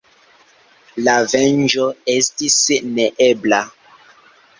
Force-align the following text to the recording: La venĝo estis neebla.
La 1.07 1.13
venĝo 1.33 1.85
estis 2.13 2.57
neebla. 2.95 3.61